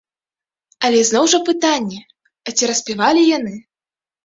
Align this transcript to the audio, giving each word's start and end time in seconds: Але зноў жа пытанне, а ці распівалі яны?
Але 0.89 0.99
зноў 1.09 1.25
жа 1.35 1.39
пытанне, 1.51 2.01
а 2.47 2.57
ці 2.57 2.73
распівалі 2.73 3.21
яны? 3.37 3.55